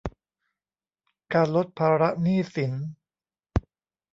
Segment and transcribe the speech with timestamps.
[1.33, 2.73] การลดภาระหนี้สิน